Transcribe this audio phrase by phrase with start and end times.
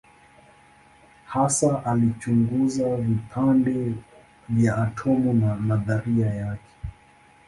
[1.25, 3.93] Hasa alichunguza vipande
[4.49, 6.71] vya atomu na nadharia yake.